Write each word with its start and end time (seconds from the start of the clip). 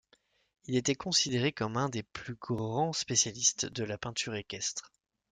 Il 0.65 0.75
était 0.75 0.95
considéré 0.95 1.51
comme 1.51 1.77
un 1.77 1.87
des 1.87 2.01
plus 2.01 2.33
grands 2.33 2.91
spécialistes 2.91 3.67
de 3.67 3.83
la 3.83 3.99
peinture 3.99 4.33
équestre. 4.33 4.91